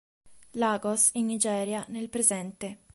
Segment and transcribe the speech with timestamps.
[0.53, 2.79] Lagos, in Nigeria, nel presente.